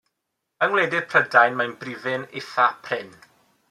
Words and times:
Yng 0.67 0.71
ngwledydd 0.71 1.05
Prydain 1.11 1.61
mae'n 1.61 1.77
bryfyn 1.85 2.27
eithaf 2.41 2.85
prin. 2.89 3.19